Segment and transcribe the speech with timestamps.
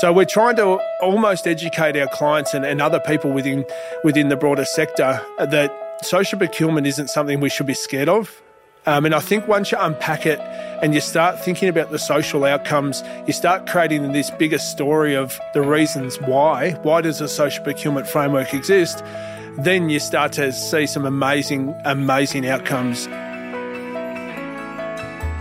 [0.00, 3.66] So we're trying to almost educate our clients and, and other people within
[4.02, 5.70] within the broader sector that
[6.02, 8.40] social procurement isn't something we should be scared of.
[8.86, 10.40] Um, and I think once you unpack it
[10.82, 15.38] and you start thinking about the social outcomes, you start creating this bigger story of
[15.52, 16.70] the reasons why.
[16.82, 19.04] Why does a social procurement framework exist?
[19.58, 23.06] Then you start to see some amazing, amazing outcomes.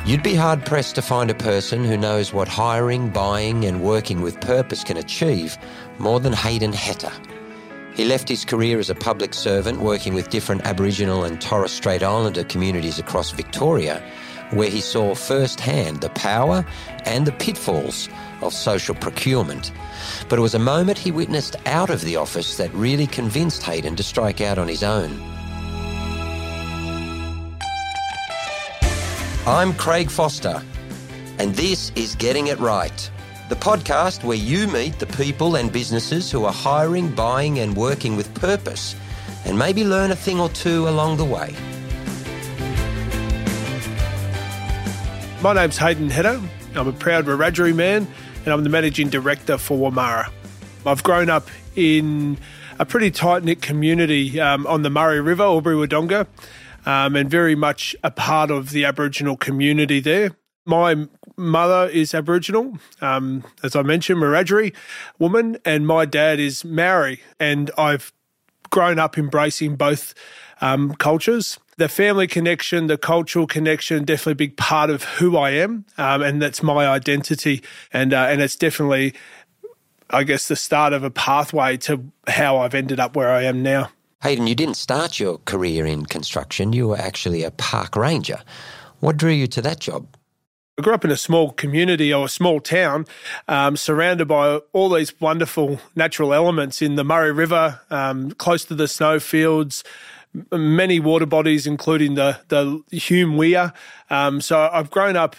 [0.05, 4.21] You'd be hard pressed to find a person who knows what hiring, buying, and working
[4.21, 5.57] with purpose can achieve
[5.99, 7.11] more than Hayden Heta.
[7.95, 12.01] He left his career as a public servant working with different Aboriginal and Torres Strait
[12.01, 14.01] Islander communities across Victoria,
[14.51, 16.65] where he saw firsthand the power
[17.05, 18.09] and the pitfalls
[18.41, 19.71] of social procurement.
[20.27, 23.95] But it was a moment he witnessed out of the office that really convinced Hayden
[23.97, 25.38] to strike out on his own.
[29.49, 30.61] I'm Craig Foster,
[31.39, 33.09] and this is Getting It Right,
[33.49, 38.15] the podcast where you meet the people and businesses who are hiring, buying, and working
[38.15, 38.95] with purpose,
[39.45, 41.55] and maybe learn a thing or two along the way.
[45.41, 46.47] My name's Hayden Heta.
[46.75, 48.07] I'm a proud Wiradjuri man,
[48.45, 50.29] and I'm the managing director for Wamarra.
[50.85, 52.37] I've grown up in
[52.77, 56.27] a pretty tight knit community um, on the Murray River, Albury Wodonga
[56.85, 60.31] um, and very much a part of the Aboriginal community there.
[60.65, 64.73] My mother is Aboriginal, um, as I mentioned, Wiradjuri
[65.17, 68.13] woman, and my dad is Maori, and I've
[68.69, 70.13] grown up embracing both
[70.61, 71.57] um, cultures.
[71.77, 76.21] The family connection, the cultural connection, definitely a big part of who I am, um,
[76.21, 79.13] and that's my identity, and uh, and it's definitely,
[80.09, 83.63] I guess, the start of a pathway to how I've ended up where I am
[83.63, 83.91] now.
[84.21, 86.73] Hayden, you didn't start your career in construction.
[86.73, 88.39] You were actually a park ranger.
[88.99, 90.07] What drew you to that job?
[90.77, 93.05] I grew up in a small community or a small town
[93.47, 98.75] um, surrounded by all these wonderful natural elements in the Murray River, um, close to
[98.75, 99.85] the snowfields,
[100.51, 103.71] many water bodies, including the, the Hume Weir.
[104.09, 105.37] Um, so I've grown up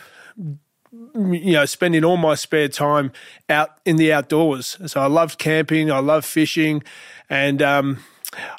[1.15, 3.13] you know, spending all my spare time
[3.49, 4.77] out in the outdoors.
[4.87, 6.83] So I loved camping, I loved fishing,
[7.29, 7.99] and um,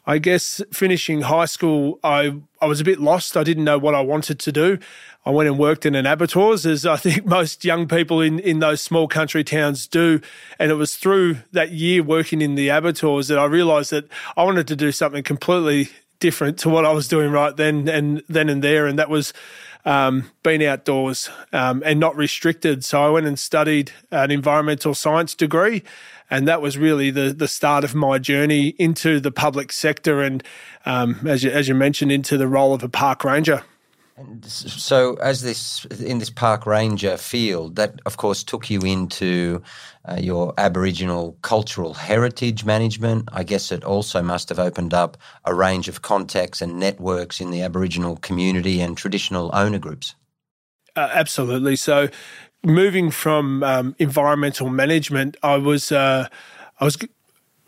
[0.05, 3.37] I guess finishing high school, I, I was a bit lost.
[3.37, 4.77] I didn't know what I wanted to do.
[5.25, 8.59] I went and worked in an abattoirs, as I think most young people in, in
[8.59, 10.19] those small country towns do.
[10.59, 14.43] And it was through that year working in the abattoirs that I realised that I
[14.43, 15.89] wanted to do something completely
[16.19, 19.33] different to what I was doing right then and then and there, and that was
[19.85, 22.85] um, being outdoors um, and not restricted.
[22.85, 25.83] So I went and studied an environmental science degree
[26.31, 30.43] and that was really the the start of my journey into the public sector, and
[30.85, 33.63] um, as you, as you mentioned, into the role of a park ranger.
[34.17, 39.61] And so, as this in this park ranger field, that of course took you into
[40.05, 43.27] uh, your Aboriginal cultural heritage management.
[43.31, 47.51] I guess it also must have opened up a range of contacts and networks in
[47.51, 50.15] the Aboriginal community and traditional owner groups.
[50.95, 51.75] Uh, absolutely.
[51.75, 52.09] So,
[52.63, 56.27] moving from um, environmental management, I was, uh,
[56.79, 56.97] I was,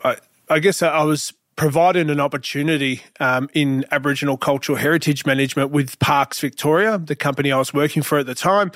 [0.02, 0.16] I,
[0.48, 6.40] I, guess I was provided an opportunity um, in Aboriginal cultural heritage management with Parks
[6.40, 8.72] Victoria, the company I was working for at the time.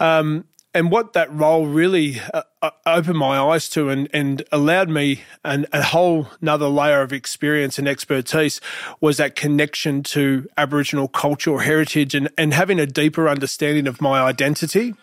[0.00, 0.44] Um,
[0.78, 5.22] and what that role really uh, uh opened my eyes to and, and allowed me
[5.44, 8.60] an, a whole another layer of experience and expertise
[9.00, 14.22] was that connection to Aboriginal cultural heritage and, and having a deeper understanding of my
[14.22, 14.94] identity.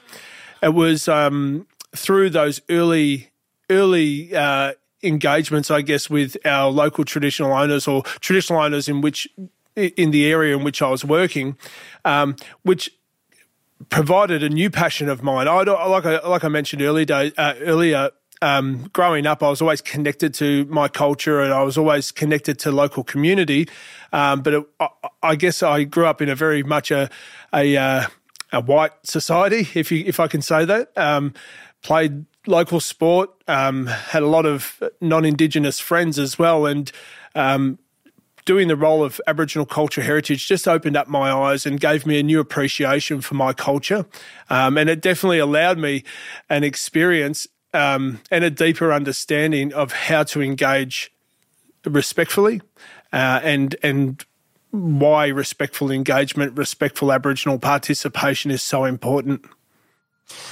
[0.64, 3.32] It was um, through those early
[3.70, 9.28] early uh, engagements, I guess, with our local traditional owners or traditional owners in which
[9.76, 11.58] in the area in which I was working,
[12.06, 12.92] um, which
[13.90, 15.48] provided a new passion of mine.
[15.48, 18.12] I like I like I mentioned earlier day, uh, earlier.
[18.42, 22.60] Um, growing up, I was always connected to my culture and I was always connected
[22.60, 23.68] to local community.
[24.12, 24.90] Um, but it, I,
[25.24, 27.10] I, guess I grew up in a very much a
[27.54, 28.08] a, uh,
[28.52, 30.96] a white society, if you if I can say that.
[30.98, 31.34] Um,
[31.82, 36.92] played local sport, um, had a lot of non-indigenous friends as well, and
[37.36, 37.80] um,
[38.46, 42.20] doing the role of Aboriginal culture heritage just opened up my eyes and gave me
[42.20, 44.06] a new appreciation for my culture.
[44.50, 46.04] Um, and it definitely allowed me
[46.50, 51.12] an experience um, and a deeper understanding of how to engage
[51.86, 52.62] respectfully
[53.12, 54.26] uh, and and
[54.72, 59.46] why respectful engagement, respectful Aboriginal participation is so important.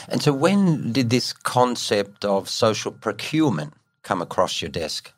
[0.07, 3.73] And so, when did this concept of social procurement
[4.03, 5.11] come across your desk?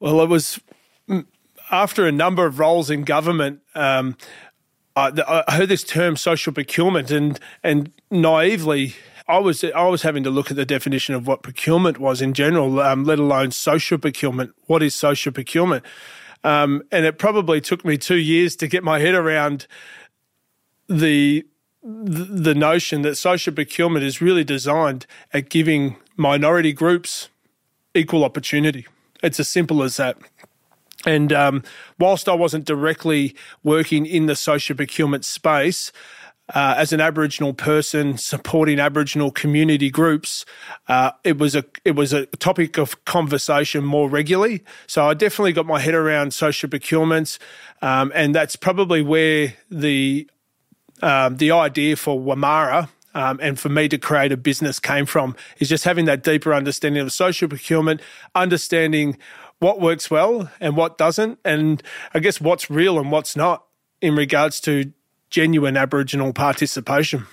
[0.00, 0.58] Well, it was
[1.70, 4.16] after a number of roles in government, um,
[4.96, 8.94] I, I, heard this term social procurement, and and naively,
[9.28, 12.34] I was I was having to look at the definition of what procurement was in
[12.34, 14.54] general, um, let alone social procurement.
[14.66, 15.84] What is social procurement?
[16.44, 19.66] Um, and it probably took me two years to get my head around
[20.88, 21.46] the
[21.82, 27.28] the notion that social procurement is really designed at giving minority groups
[27.94, 28.86] equal opportunity.
[29.22, 30.16] It's as simple as that.
[31.06, 31.62] And um,
[31.98, 35.92] whilst I wasn't directly working in the social procurement space,
[36.54, 40.46] uh, as an Aboriginal person supporting Aboriginal community groups,
[40.88, 44.64] uh, it was a it was a topic of conversation more regularly.
[44.86, 47.38] So I definitely got my head around social procurements,
[47.82, 50.28] um, and that's probably where the
[51.02, 55.36] um, the idea for Wamarra um, and for me to create a business came from
[55.58, 58.00] is just having that deeper understanding of social procurement,
[58.34, 59.18] understanding
[59.60, 61.82] what works well and what doesn't, and
[62.14, 63.64] I guess what's real and what's not
[64.00, 64.92] in regards to
[65.30, 67.26] genuine Aboriginal participation.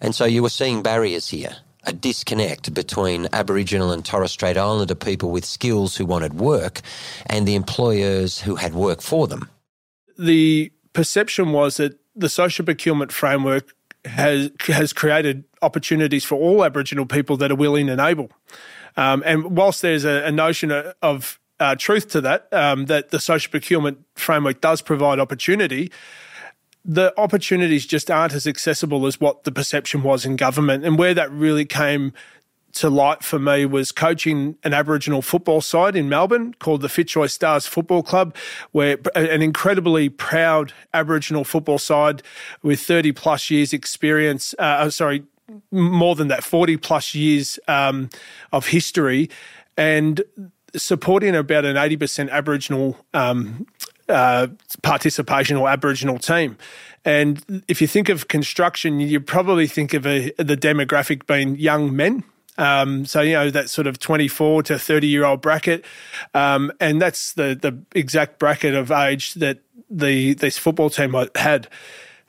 [0.00, 4.94] And so you were seeing barriers here, a disconnect between Aboriginal and Torres Strait Islander
[4.94, 6.80] people with skills who wanted work
[7.26, 9.48] and the employers who had work for them.
[10.18, 13.74] The perception was that the social procurement framework
[14.04, 18.30] has has created opportunities for all Aboriginal people that are willing and able.
[18.96, 20.70] Um, and whilst there's a, a notion
[21.02, 25.90] of uh, truth to that, um, that the social procurement framework does provide opportunity,
[26.84, 30.84] the opportunities just aren't as accessible as what the perception was in government.
[30.84, 32.12] And where that really came
[32.74, 37.26] to light for me was coaching an Aboriginal football side in Melbourne called the Fitzroy
[37.26, 38.36] Stars Football Club,
[38.72, 42.22] where an incredibly proud Aboriginal football side
[42.62, 45.24] with 30 plus years experience, uh, oh, sorry,
[45.70, 48.10] more than that, 40 plus years um,
[48.52, 49.30] of history
[49.76, 50.22] and
[50.74, 53.66] supporting about an 80% Aboriginal um,
[54.08, 54.48] uh,
[54.82, 56.56] participation or Aboriginal team.
[57.04, 61.94] And if you think of construction, you probably think of a, the demographic being young
[61.94, 62.24] men.
[62.58, 65.84] Um, so you know that sort of twenty-four to thirty-year-old bracket,
[66.32, 69.58] um, and that's the the exact bracket of age that
[69.90, 71.68] the this football team had.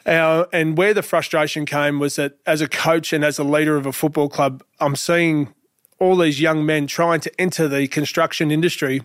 [0.07, 3.75] Uh, and where the frustration came was that as a coach and as a leader
[3.75, 5.54] of a football club, I'm seeing
[6.00, 9.04] all these young men trying to enter the construction industry,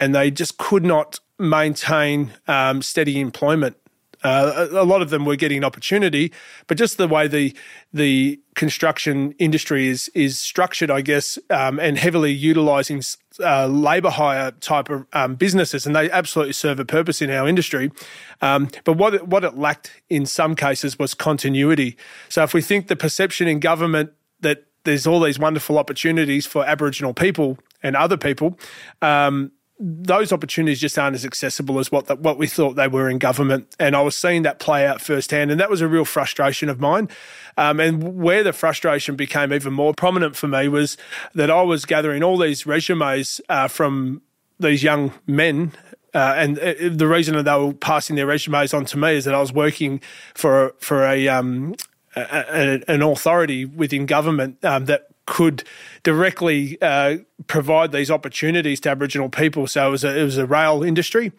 [0.00, 3.76] and they just could not maintain um, steady employment.
[4.22, 6.32] Uh, a, lot of them were getting an opportunity,
[6.66, 7.54] but just the way the
[7.92, 13.02] the construction industry is is structured, I guess, um, and heavily utilising
[13.40, 17.46] uh, labour hire type of um, businesses, and they absolutely serve a purpose in our
[17.46, 17.92] industry.
[18.40, 21.96] Um, but what it, what it lacked in some cases was continuity.
[22.28, 26.64] So if we think the perception in government that there's all these wonderful opportunities for
[26.64, 28.58] Aboriginal people and other people,
[29.02, 33.08] um, those opportunities just aren't as accessible as what the, what we thought they were
[33.08, 33.74] in government.
[33.78, 36.80] And I was seeing that play out firsthand, and that was a real frustration of
[36.80, 37.08] mine.
[37.56, 40.96] Um, and where the frustration became even more prominent for me was
[41.34, 44.22] that I was gathering all these resumes uh, from
[44.58, 45.72] these young men.
[46.12, 49.24] Uh, and uh, the reason that they were passing their resumes on to me is
[49.26, 50.00] that I was working
[50.34, 51.74] for for a, um,
[52.16, 55.62] a, a an authority within government um, that could
[56.02, 59.66] directly uh, provide these opportunities to Aboriginal people.
[59.66, 61.32] So it was a, it was a rail industry,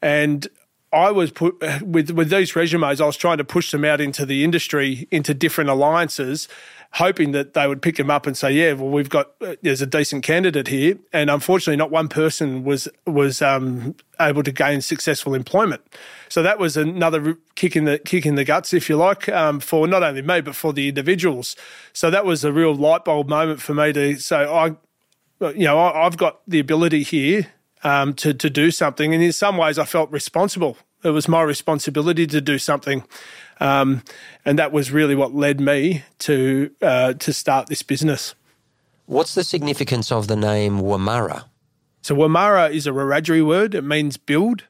[0.00, 0.48] and
[0.94, 3.00] I was put with with these resumes.
[3.00, 6.48] I was trying to push them out into the industry, into different alliances,
[6.92, 9.82] hoping that they would pick them up and say, "Yeah, well, we've got uh, there's
[9.82, 14.80] a decent candidate here." And unfortunately, not one person was was um, able to gain
[14.80, 15.82] successful employment.
[16.28, 19.58] So that was another kick in the kick in the guts, if you like, um,
[19.58, 21.56] for not only me but for the individuals.
[21.92, 24.76] So that was a real light bulb moment for me to say, "I,
[25.40, 27.48] you know, I, have got the ability here."
[27.84, 30.78] Um, to to do something, and in some ways, I felt responsible.
[31.02, 33.04] It was my responsibility to do something.
[33.60, 34.02] Um,
[34.44, 38.34] and that was really what led me to uh, to start this business.
[39.06, 41.44] What's the significance of the name Wamarra?
[42.00, 43.74] So Wamarra is a Wiradjuri word.
[43.74, 44.64] It means build.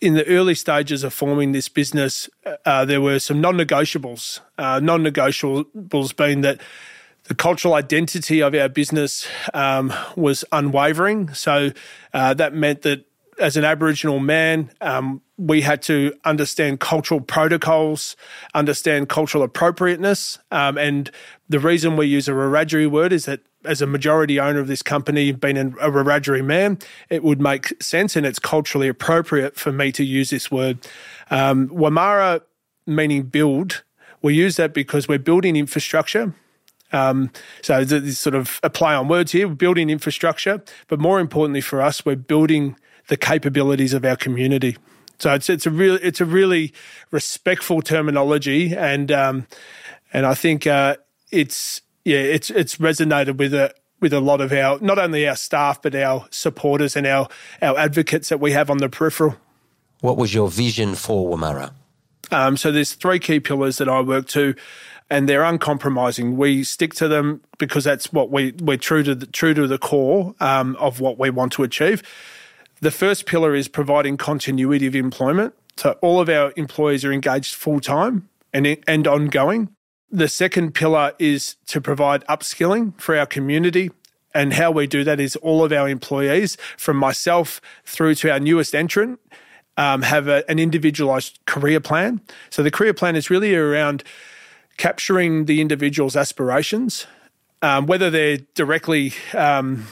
[0.00, 2.28] In the early stages of forming this business,
[2.66, 4.40] uh, there were some non-negotiables.
[4.58, 6.60] Uh, non-negotiables being that
[7.24, 11.32] the cultural identity of our business um, was unwavering.
[11.32, 11.70] So
[12.12, 13.06] uh, that meant that
[13.38, 18.16] as an Aboriginal man, um, we had to understand cultural protocols,
[18.54, 20.38] understand cultural appropriateness.
[20.50, 21.10] Um, and
[21.48, 24.82] the reason we use a Wiradjuri word is that as a majority owner of this
[24.82, 26.78] company, being a Wiradjuri man,
[27.08, 30.78] it would make sense and it's culturally appropriate for me to use this word.
[31.30, 32.42] Um, Wamarra,
[32.86, 33.82] meaning build,
[34.22, 36.34] we use that because we're building infrastructure.
[36.94, 39.48] Um, so this sort of a play on words here.
[39.48, 42.76] We're building infrastructure, but more importantly for us, we're building
[43.08, 44.76] the capabilities of our community.
[45.18, 46.72] So it's it's a real it's a really
[47.10, 49.46] respectful terminology, and um,
[50.12, 50.96] and I think uh,
[51.30, 55.36] it's yeah, it's it's resonated with a with a lot of our not only our
[55.36, 57.28] staff but our supporters and our
[57.62, 59.36] our advocates that we have on the peripheral.
[60.00, 61.72] What was your vision for Wamarra?
[62.30, 64.54] Um, so there's three key pillars that I work to,
[65.14, 66.36] and they're uncompromising.
[66.36, 69.78] We stick to them because that's what we we're true to the, true to the
[69.78, 72.02] core um, of what we want to achieve.
[72.80, 75.54] The first pillar is providing continuity of employment.
[75.76, 79.68] So all of our employees are engaged full time and and ongoing.
[80.10, 83.92] The second pillar is to provide upskilling for our community.
[84.34, 88.40] And how we do that is all of our employees, from myself through to our
[88.40, 89.20] newest entrant,
[89.76, 92.20] um, have a, an individualized career plan.
[92.50, 94.02] So the career plan is really around
[94.76, 97.06] capturing the individual's aspirations,
[97.62, 99.86] um, whether they're directly um,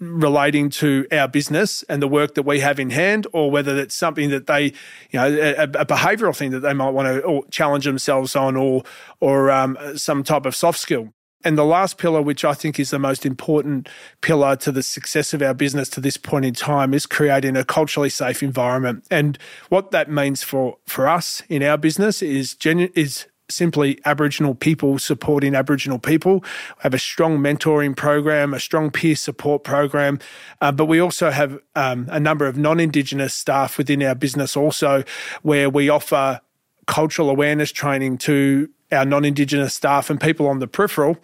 [0.00, 3.94] relating to our business and the work that we have in hand, or whether it's
[3.94, 4.64] something that they,
[5.10, 8.82] you know, a, a behavioural thing that they might want to challenge themselves on, or
[9.20, 11.12] or um, some type of soft skill.
[11.44, 13.88] And the last pillar, which I think is the most important
[14.20, 17.64] pillar to the success of our business to this point in time, is creating a
[17.64, 19.04] culturally safe environment.
[19.10, 24.54] And what that means for for us in our business is genu- is simply Aboriginal
[24.54, 26.40] people supporting Aboriginal people.
[26.40, 30.18] We have a strong mentoring program, a strong peer support program,
[30.60, 34.56] uh, but we also have um, a number of non Indigenous staff within our business
[34.56, 35.04] also,
[35.42, 36.40] where we offer
[36.86, 41.16] cultural awareness training to our non Indigenous staff and people on the peripheral.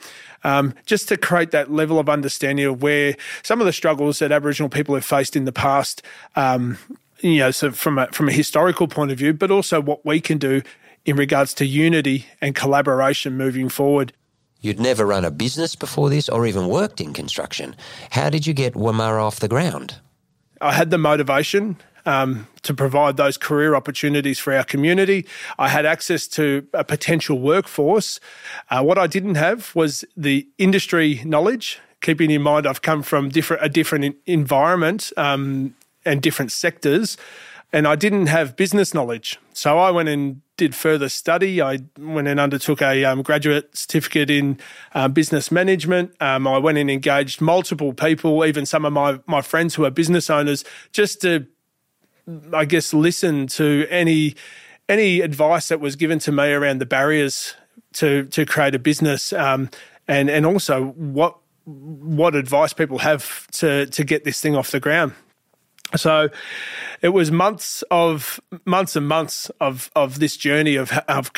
[0.42, 4.30] Um, just to create that level of understanding of where some of the struggles that
[4.30, 6.02] Aboriginal people have faced in the past,
[6.36, 6.76] um,
[7.20, 10.20] you know, so from a from a historical point of view, but also what we
[10.20, 10.62] can do
[11.04, 14.12] in regards to unity and collaboration moving forward.
[14.60, 17.76] You'd never run a business before this or even worked in construction.
[18.10, 20.00] How did you get Wamarra off the ground?
[20.60, 25.26] I had the motivation um, to provide those career opportunities for our community.
[25.58, 28.20] I had access to a potential workforce.
[28.70, 31.80] Uh, what I didn't have was the industry knowledge.
[32.00, 37.16] Keeping in mind, I've come from different a different environment um, and different sectors,
[37.74, 39.40] and I didn't have business knowledge.
[39.52, 41.60] So I went and did further study.
[41.60, 44.60] I went and undertook a um, graduate certificate in
[44.94, 46.14] uh, business management.
[46.20, 49.90] Um, I went and engaged multiple people, even some of my, my friends who are
[49.90, 51.48] business owners, just to,
[52.52, 54.36] I guess, listen to any
[54.88, 57.56] any advice that was given to me around the barriers
[57.94, 59.68] to to create a business, um,
[60.06, 64.78] and and also what what advice people have to to get this thing off the
[64.78, 65.14] ground.
[65.96, 66.28] So
[67.02, 71.30] it was months of months and months of of this journey of of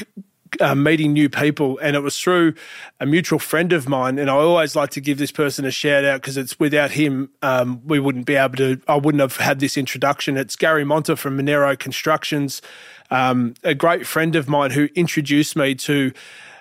[0.61, 2.55] uh, meeting new people, and it was through
[3.01, 4.19] a mutual friend of mine.
[4.19, 7.31] And I always like to give this person a shout out because it's without him,
[7.43, 8.81] um, we wouldn't be able to.
[8.89, 10.37] I wouldn't have had this introduction.
[10.37, 12.63] It's Gary Monta from Monero Constructions,
[13.11, 16.13] um, a great friend of mine who introduced me to.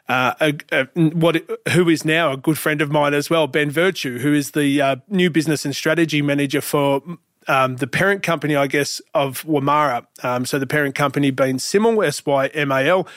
[0.08, 3.72] Uh, a, a, what who is now a good friend of mine as well, Ben
[3.72, 7.02] Virtue, who is the uh, new business and strategy manager for
[7.48, 10.06] um, the parent company, I guess, of Wamarra.
[10.24, 13.08] Um, so the parent company being Symal, S Y M A L.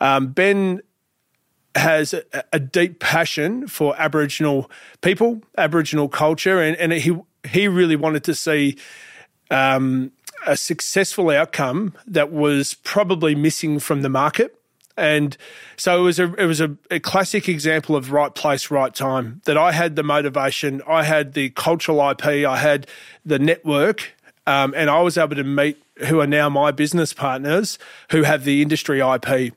[0.00, 0.82] Um, ben
[1.74, 7.16] has a, a, deep passion for Aboriginal people, Aboriginal culture, and, and he
[7.48, 8.76] he really wanted to see
[9.50, 10.12] um,
[10.46, 14.61] a successful outcome that was probably missing from the market.
[14.96, 15.36] And
[15.76, 19.40] so it was a it was a, a, classic example of right place, right time.
[19.44, 22.86] That I had the motivation, I had the cultural IP, I had
[23.24, 24.14] the network,
[24.46, 27.78] um, and I was able to meet who are now my business partners
[28.10, 29.54] who have the industry IP.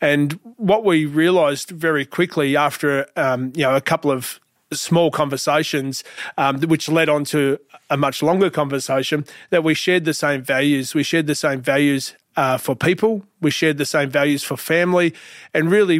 [0.00, 4.40] And what we realised very quickly after um, you know a couple of
[4.72, 6.04] small conversations,
[6.36, 7.58] um, which led on to
[7.90, 10.94] a much longer conversation, that we shared the same values.
[10.94, 13.24] We shared the same values uh, for people.
[13.40, 15.12] We shared the same values for family,
[15.52, 15.96] and really,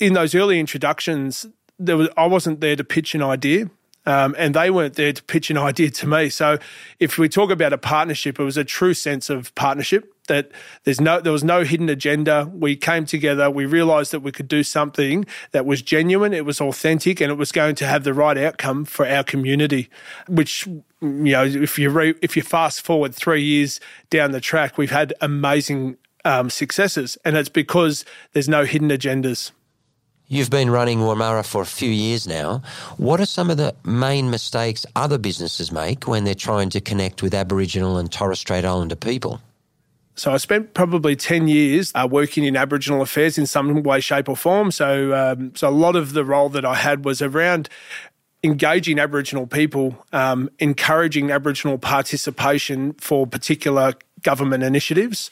[0.00, 1.46] in those early introductions,
[1.78, 3.70] there was I wasn't there to pitch an idea.
[4.06, 6.30] Um, and they weren't there to pitch an idea to me.
[6.30, 6.56] So,
[6.98, 10.50] if we talk about a partnership, it was a true sense of partnership that
[10.84, 12.50] there's no there was no hidden agenda.
[12.50, 16.58] We came together, we realized that we could do something that was genuine, it was
[16.58, 19.90] authentic, and it was going to have the right outcome for our community.
[20.26, 20.66] Which
[21.00, 24.90] you know, if you re, if you fast forward three years down the track, we've
[24.90, 29.52] had amazing um, successes, and it's because there's no hidden agendas.
[30.30, 32.60] You've been running Wamarra for a few years now.
[32.98, 37.22] What are some of the main mistakes other businesses make when they're trying to connect
[37.22, 39.40] with Aboriginal and Torres Strait Islander people?
[40.16, 44.28] So I spent probably 10 years uh, working in Aboriginal affairs in some way, shape,
[44.28, 44.70] or form.
[44.70, 47.70] So, um, so a lot of the role that I had was around
[48.42, 55.30] engaging Aboriginal people, um, encouraging Aboriginal participation for particular government initiatives.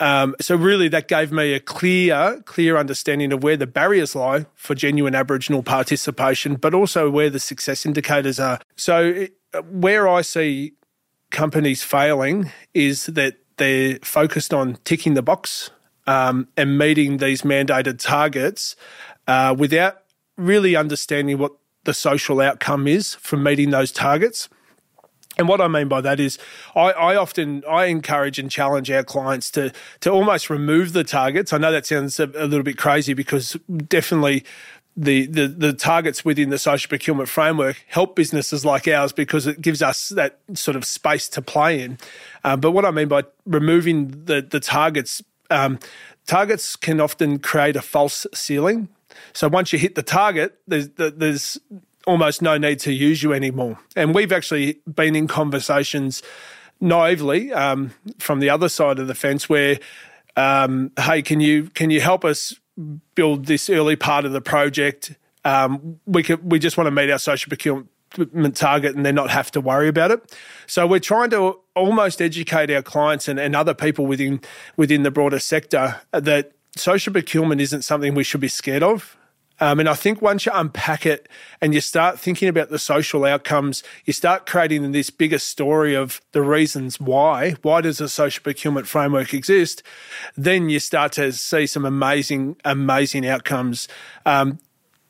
[0.00, 4.46] Um, so really, that gave me a clear, clear understanding of where the barriers lie
[4.54, 8.60] for genuine Aboriginal participation, but also where the success indicators are.
[8.76, 9.26] So
[9.70, 10.72] where I see
[11.30, 15.70] companies failing is that they're focused on ticking the box
[16.06, 18.76] um, and meeting these mandated targets
[19.28, 20.02] uh, without
[20.36, 21.52] really understanding what
[21.84, 24.48] the social outcome is from meeting those targets.
[25.38, 26.38] And what I mean by that is,
[26.74, 31.52] I, I, often I encourage and challenge our clients to to almost remove the targets.
[31.52, 33.56] I know that sounds a, a little bit crazy because
[33.88, 34.44] definitely
[34.94, 39.62] the, the the targets within the social procurement framework help businesses like ours because it
[39.62, 41.98] gives us that sort of space to play in.
[42.44, 45.78] Um, but what I mean by removing the the targets, um,
[46.26, 48.88] targets can often create a false ceiling.
[49.32, 51.58] So once you hit the target, there's there's
[52.06, 53.78] almost no need to use you anymore.
[53.96, 56.22] And we've actually been in conversations
[56.80, 59.78] naively um, from the other side of the fence where,
[60.36, 62.54] um, hey, can you can you help us
[63.14, 65.16] build this early part of the project?
[65.44, 69.30] Um, we could we just want to meet our social procurement target and then not
[69.30, 70.36] have to worry about it.
[70.66, 74.40] So we're trying to almost educate our clients and, and other people within
[74.76, 79.16] within the broader sector that social procurement isn't something we should be scared of.
[79.60, 81.28] Um, and I think once you unpack it
[81.60, 86.20] and you start thinking about the social outcomes, you start creating this bigger story of
[86.32, 87.52] the reasons why.
[87.62, 89.84] Why does a social procurement framework exist?
[90.36, 93.86] Then you start to see some amazing, amazing outcomes.
[94.26, 94.58] Um,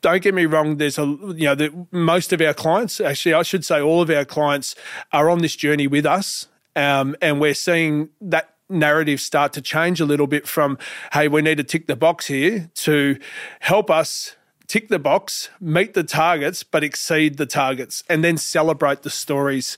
[0.01, 0.77] don't get me wrong.
[0.77, 4.09] There's a you know the, most of our clients, actually, I should say all of
[4.11, 4.75] our clients
[5.11, 9.99] are on this journey with us, um, and we're seeing that narrative start to change
[9.99, 10.77] a little bit from
[11.11, 13.17] hey we need to tick the box here to
[13.59, 14.35] help us
[14.67, 19.77] tick the box, meet the targets, but exceed the targets, and then celebrate the stories.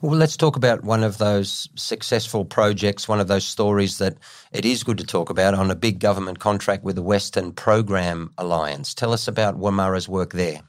[0.00, 4.16] Well, let's talk about one of those successful projects, one of those stories that
[4.52, 8.30] it is good to talk about on a big government contract with the Western Program
[8.38, 8.94] Alliance.
[8.94, 10.60] Tell us about Wamarra's work there.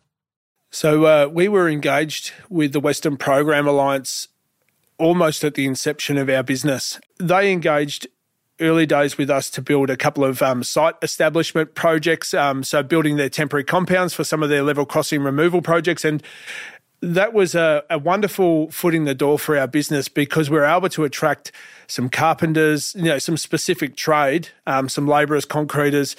[0.71, 4.27] So, uh, we were engaged with the Western Program Alliance
[4.97, 6.99] almost at the inception of our business.
[7.19, 8.07] They engaged
[8.59, 12.33] early days with us to build a couple of um, site establishment projects.
[12.33, 16.05] Um, so building their temporary compounds for some of their level crossing removal projects.
[16.05, 16.23] And
[17.01, 20.65] that was a, a, wonderful foot in the door for our business because we were
[20.65, 21.51] able to attract
[21.87, 26.15] some carpenters, you know, some specific trade, um, some labourers, concreters,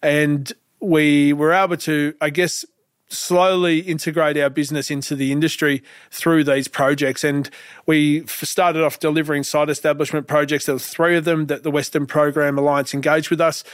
[0.00, 2.64] and we were able to, I guess,
[3.08, 7.24] slowly integrate our business into the industry through these projects.
[7.24, 7.48] And
[7.86, 10.66] we started off delivering site establishment projects.
[10.66, 13.64] There were three of them that the Western Program Alliance engaged with us.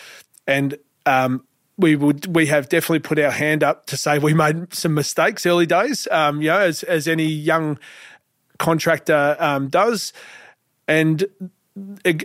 [0.47, 1.45] And um,
[1.77, 5.45] we would we have definitely put our hand up to say we made some mistakes
[5.45, 7.79] early days, um, you know, as as any young
[8.59, 10.13] contractor um, does.
[10.87, 11.27] And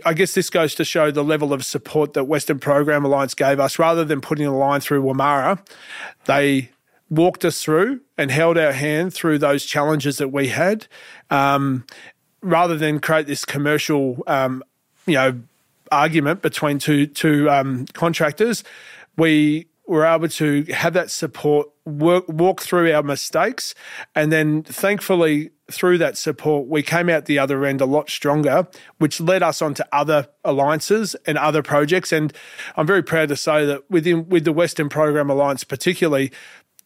[0.04, 3.58] I guess this goes to show the level of support that Western Program Alliance gave
[3.58, 3.80] us.
[3.80, 5.58] Rather than putting a line through Wamarra,
[6.26, 6.70] they
[7.10, 10.86] walked us through and held our hand through those challenges that we had,
[11.28, 11.84] um,
[12.40, 14.62] rather than create this commercial, um,
[15.06, 15.40] you know,
[15.92, 18.64] argument between two two um, contractors.
[19.16, 23.74] We were able to have that support, work, walk through our mistakes,
[24.14, 28.66] and then thankfully through that support, we came out the other end a lot stronger,
[28.98, 32.12] which led us onto other alliances and other projects.
[32.12, 32.32] And
[32.76, 36.32] I'm very proud to say that within with the Western Program Alliance, particularly,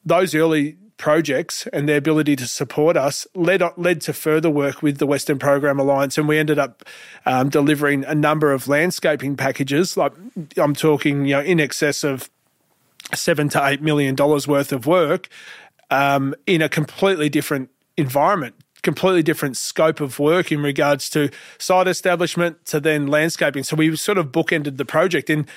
[0.04, 4.98] those early projects and their ability to support us led led to further work with
[4.98, 6.84] the Western Program Alliance, and we ended up
[7.26, 9.96] um, delivering a number of landscaping packages.
[9.96, 10.12] Like
[10.56, 12.30] I'm talking, you know, in excess of
[13.14, 15.28] seven to eight million dollars worth of work
[15.90, 18.54] um, in a completely different environment.
[18.82, 23.62] Completely different scope of work in regards to site establishment to then landscaping.
[23.64, 25.30] So we sort of bookended the project.
[25.30, 25.48] And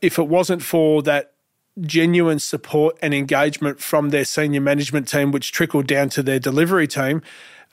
[0.00, 1.31] if it wasn't for that
[1.80, 6.86] genuine support and engagement from their senior management team, which trickled down to their delivery
[6.86, 7.22] team,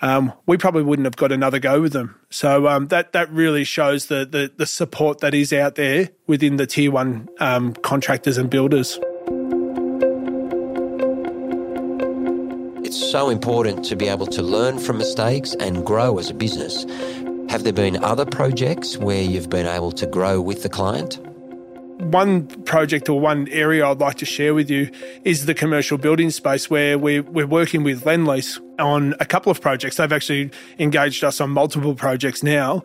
[0.02, 2.16] um, we probably wouldn't have got another go with them.
[2.30, 6.56] So um, that that really shows the, the, the support that is out there within
[6.56, 8.98] the tier one um, contractors and builders.
[12.86, 16.86] It's so important to be able to learn from mistakes and grow as a business.
[17.50, 21.20] Have there been other projects where you've been able to grow with the client?
[22.00, 24.90] One project or one area I'd like to share with you
[25.26, 29.60] is the commercial building space where we're, we're working with Lendlease on a couple of
[29.60, 29.98] projects.
[29.98, 32.84] They've actually engaged us on multiple projects now.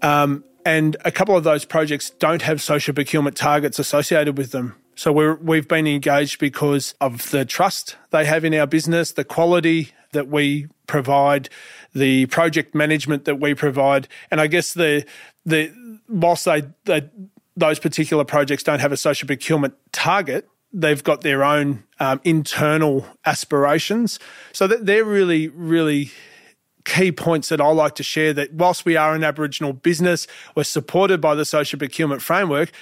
[0.00, 4.74] Um, and a couple of those projects don't have social procurement targets associated with them.
[4.94, 9.24] So we're, we've been engaged because of the trust they have in our business, the
[9.24, 11.48] quality that we provide,
[11.94, 15.04] the project management that we provide, and I guess the
[15.46, 15.72] the
[16.08, 17.08] whilst they, they
[17.60, 23.06] those particular projects don't have a social procurement target, they've got their own um, internal
[23.24, 24.18] aspirations.
[24.52, 26.10] So that they're really, really
[26.84, 30.64] key points that I like to share that whilst we are an Aboriginal business, we're
[30.64, 32.72] supported by the social procurement framework,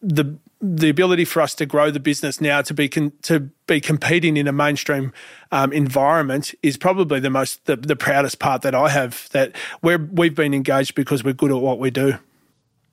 [0.00, 3.80] the the ability for us to grow the business now to be con- to be
[3.80, 5.12] competing in a mainstream
[5.50, 9.98] um, environment is probably the most the, the proudest part that I have that we're
[9.98, 12.16] we've been engaged because we're good at what we do.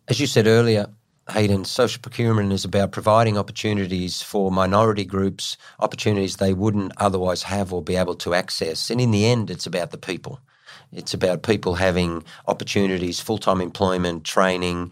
[0.07, 0.87] As you said earlier,
[1.31, 7.71] Hayden, social procurement is about providing opportunities for minority groups, opportunities they wouldn't otherwise have
[7.71, 8.89] or be able to access.
[8.89, 10.39] And in the end, it's about the people.
[10.91, 14.91] It's about people having opportunities, full time employment, training.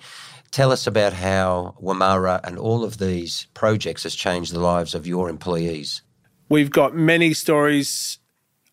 [0.51, 5.07] Tell us about how Wamarra and all of these projects has changed the lives of
[5.07, 6.01] your employees.
[6.49, 8.19] We've got many stories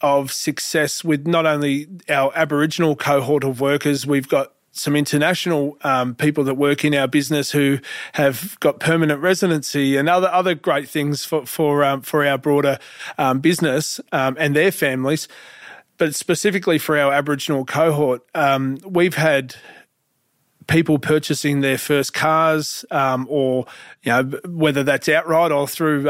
[0.01, 6.17] of success with not only our Aboriginal cohort of workers, we've got some international um,
[6.17, 7.79] people that work in our business who
[8.15, 12.79] have got permanent residency and other other great things for for um, for our broader
[13.17, 15.29] um, business um, and their families.
[15.97, 19.55] But specifically for our Aboriginal cohort, um, we've had
[20.67, 23.67] people purchasing their first cars, um, or
[24.03, 26.03] you know whether that's outright or through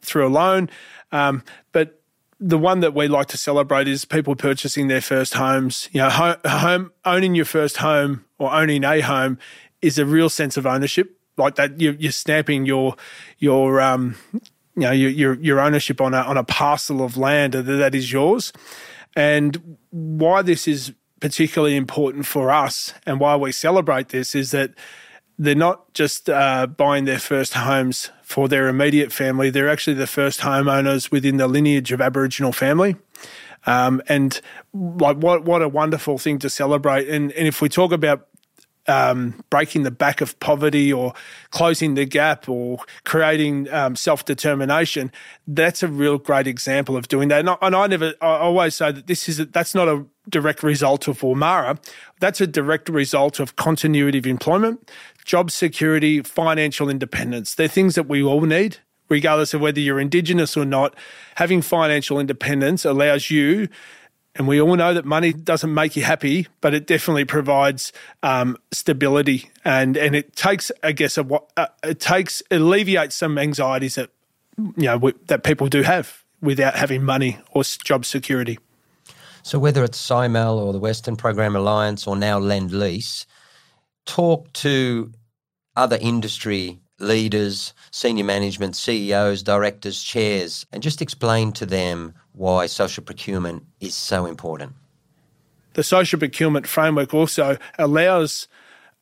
[0.00, 0.70] through a loan.
[1.10, 2.00] but
[2.46, 5.88] the one that we like to celebrate is people purchasing their first homes.
[5.92, 9.38] You know, home, home owning your first home or owning a home
[9.80, 11.18] is a real sense of ownership.
[11.38, 12.96] Like that, you're, you're stamping your
[13.38, 17.94] your um, you know your your ownership on a on a parcel of land that
[17.94, 18.52] is yours.
[19.16, 24.74] And why this is particularly important for us and why we celebrate this is that
[25.38, 30.06] they're not just uh, buying their first homes for their immediate family, they're actually the
[30.06, 32.96] first homeowners within the lineage of Aboriginal family.
[33.66, 34.40] Um, and
[34.72, 37.08] like what what a wonderful thing to celebrate.
[37.08, 38.26] And and if we talk about
[38.86, 41.14] um, breaking the back of poverty or
[41.50, 45.10] closing the gap or creating um, self determination,
[45.46, 47.40] that's a real great example of doing that.
[47.40, 50.04] And I, and I, never, I always say that this is a, that's not a
[50.28, 51.78] direct result of Wamarra.
[52.20, 54.90] That's a direct result of continuity of employment,
[55.24, 57.54] job security, financial independence.
[57.54, 58.78] They're things that we all need.
[59.10, 60.96] Regardless of whether you're Indigenous or not,
[61.34, 63.68] having financial independence allows you
[64.36, 67.92] and we all know that money doesn't make you happy, but it definitely provides
[68.22, 73.94] um, stability, and and it takes, I guess, a, uh, it takes alleviates some anxieties
[73.94, 74.10] that
[74.58, 78.58] you know that people do have without having money or job security.
[79.42, 83.26] So whether it's Symal or the Western Program Alliance or now Lendlease,
[84.06, 85.12] talk to
[85.76, 93.02] other industry leaders, senior management, CEOs, directors, chairs, and just explain to them why social
[93.02, 94.72] procurement is so important.
[95.74, 98.48] The social procurement framework also allows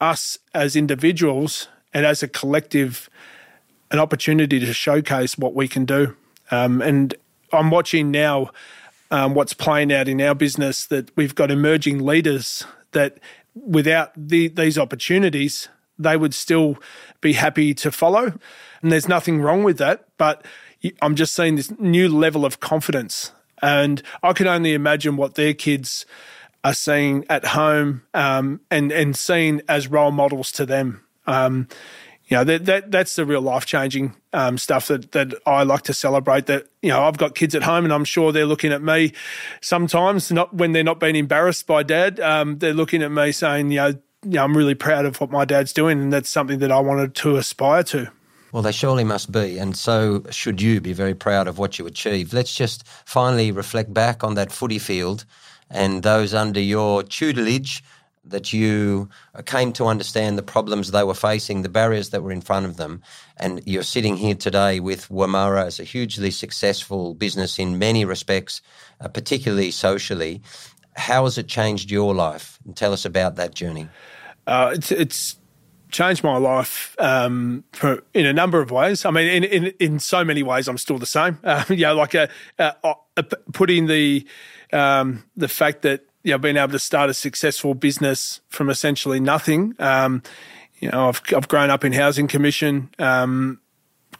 [0.00, 3.08] us as individuals and as a collective
[3.90, 6.16] an opportunity to showcase what we can do.
[6.50, 7.14] Um, and
[7.52, 8.50] I'm watching now
[9.10, 13.18] um, what's playing out in our business that we've got emerging leaders that
[13.54, 15.68] without the, these opportunities,
[15.98, 16.78] they would still
[17.20, 18.32] be happy to follow.
[18.80, 20.06] And there's nothing wrong with that.
[20.16, 20.44] But
[21.00, 23.32] I'm just seeing this new level of confidence.
[23.60, 26.04] And I can only imagine what their kids
[26.64, 31.04] are seeing at home um, and, and seeing as role models to them.
[31.26, 31.68] Um,
[32.26, 35.82] you know, that, that that's the real life changing um, stuff that, that I like
[35.82, 36.46] to celebrate.
[36.46, 39.12] That, you know, I've got kids at home and I'm sure they're looking at me
[39.60, 42.20] sometimes, not when they're not being embarrassed by dad.
[42.20, 43.88] Um, they're looking at me saying, you know,
[44.24, 46.78] you know, I'm really proud of what my dad's doing, and that's something that I
[46.78, 48.10] wanted to aspire to.
[48.52, 51.86] Well, they surely must be, and so should you be very proud of what you
[51.86, 52.34] achieved.
[52.34, 55.24] Let's just finally reflect back on that footy field
[55.70, 57.82] and those under your tutelage
[58.26, 59.08] that you
[59.46, 62.76] came to understand the problems they were facing, the barriers that were in front of
[62.76, 63.02] them.
[63.38, 68.60] And you're sitting here today with Wamarra as a hugely successful business in many respects,
[69.00, 70.42] uh, particularly socially.
[70.94, 72.58] How has it changed your life?
[72.66, 73.88] And tell us about that journey.
[74.46, 75.36] Uh, it's, it's
[75.92, 79.04] changed my life um, for, in a number of ways.
[79.04, 81.38] I mean, in, in, in so many ways, I'm still the same.
[81.52, 82.74] Uh, you know, like a, a,
[83.16, 84.26] a putting the
[84.72, 89.20] um, the fact that you know being able to start a successful business from essentially
[89.20, 89.74] nothing.
[89.78, 90.22] Um,
[90.78, 93.60] you know, I've I've grown up in housing commission, um,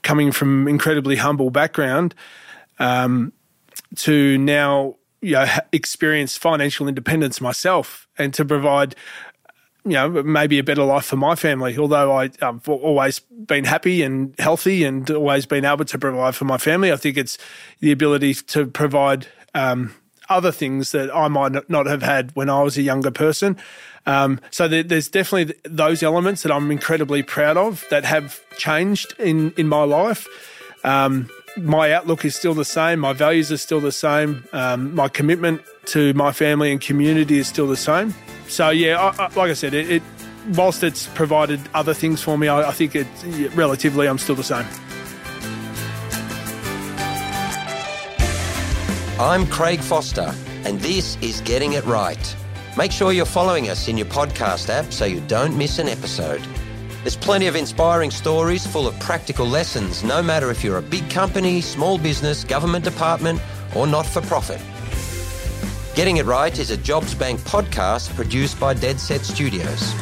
[0.02, 2.14] coming from incredibly humble background,
[2.78, 3.32] um,
[3.96, 8.94] to now you know experience financial independence myself and to provide
[9.84, 11.76] you know, maybe a better life for my family.
[11.76, 16.44] Although I, have always been happy and healthy and always been able to provide for
[16.44, 17.36] my family, I think it's
[17.80, 19.94] the ability to provide um,
[20.28, 23.56] other things that I might not have had when I was a younger person.
[24.06, 29.14] Um, so there, there's definitely those elements that I'm incredibly proud of that have changed
[29.18, 30.26] in, in my life.
[30.84, 32.98] Um, my outlook is still the same.
[33.00, 34.44] My values are still the same.
[34.52, 38.14] Um, my commitment to my family and community is still the same.
[38.48, 40.02] So yeah, I, I, like I said, it, it,
[40.54, 43.06] whilst it's provided other things for me, I, I think it
[43.54, 44.66] relatively I'm still the same.
[49.20, 50.34] I'm Craig Foster,
[50.64, 52.36] and this is Getting It Right.
[52.76, 56.42] Make sure you're following us in your podcast app so you don't miss an episode.
[57.02, 61.10] There's plenty of inspiring stories full of practical lessons, no matter if you're a big
[61.10, 63.40] company, small business, government department,
[63.74, 64.60] or not for profit.
[65.96, 69.92] Getting It Right is a Jobsbank podcast produced by Deadset Studios.